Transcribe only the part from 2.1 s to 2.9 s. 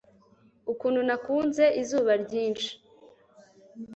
ryinshi